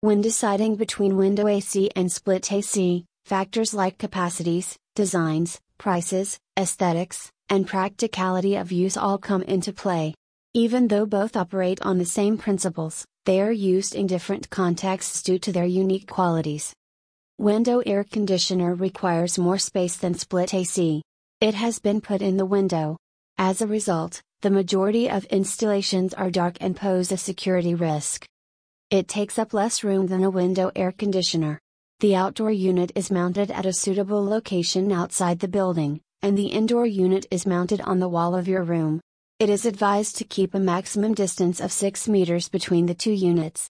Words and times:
When 0.00 0.20
deciding 0.20 0.76
between 0.76 1.16
window 1.16 1.48
AC 1.48 1.90
and 1.96 2.12
split 2.12 2.52
AC, 2.52 3.04
factors 3.24 3.74
like 3.74 3.98
capacities, 3.98 4.76
designs, 4.94 5.58
prices, 5.76 6.38
aesthetics, 6.56 7.32
and 7.48 7.66
practicality 7.66 8.54
of 8.54 8.70
use 8.70 8.96
all 8.96 9.18
come 9.18 9.42
into 9.42 9.72
play. 9.72 10.14
Even 10.54 10.86
though 10.86 11.04
both 11.04 11.36
operate 11.36 11.82
on 11.82 11.98
the 11.98 12.04
same 12.04 12.38
principles, 12.38 13.04
they 13.24 13.40
are 13.40 13.50
used 13.50 13.96
in 13.96 14.06
different 14.06 14.48
contexts 14.50 15.20
due 15.20 15.40
to 15.40 15.50
their 15.50 15.64
unique 15.64 16.06
qualities. 16.06 16.72
Window 17.36 17.80
air 17.84 18.04
conditioner 18.04 18.76
requires 18.76 19.36
more 19.36 19.58
space 19.58 19.96
than 19.96 20.14
split 20.14 20.54
AC. 20.54 21.02
It 21.40 21.54
has 21.54 21.80
been 21.80 22.00
put 22.00 22.22
in 22.22 22.36
the 22.36 22.46
window. 22.46 22.98
As 23.36 23.60
a 23.60 23.66
result, 23.66 24.22
the 24.42 24.50
majority 24.50 25.10
of 25.10 25.24
installations 25.24 26.14
are 26.14 26.30
dark 26.30 26.56
and 26.60 26.76
pose 26.76 27.10
a 27.10 27.16
security 27.16 27.74
risk. 27.74 28.28
It 28.90 29.06
takes 29.06 29.38
up 29.38 29.52
less 29.52 29.84
room 29.84 30.06
than 30.06 30.24
a 30.24 30.30
window 30.30 30.70
air 30.74 30.92
conditioner. 30.92 31.60
The 32.00 32.16
outdoor 32.16 32.52
unit 32.52 32.90
is 32.94 33.10
mounted 33.10 33.50
at 33.50 33.66
a 33.66 33.72
suitable 33.74 34.24
location 34.24 34.90
outside 34.92 35.40
the 35.40 35.46
building, 35.46 36.00
and 36.22 36.38
the 36.38 36.46
indoor 36.46 36.86
unit 36.86 37.26
is 37.30 37.44
mounted 37.44 37.82
on 37.82 37.98
the 37.98 38.08
wall 38.08 38.34
of 38.34 38.48
your 38.48 38.62
room. 38.62 39.02
It 39.38 39.50
is 39.50 39.66
advised 39.66 40.16
to 40.16 40.24
keep 40.24 40.54
a 40.54 40.58
maximum 40.58 41.12
distance 41.12 41.60
of 41.60 41.70
6 41.70 42.08
meters 42.08 42.48
between 42.48 42.86
the 42.86 42.94
two 42.94 43.12
units. 43.12 43.66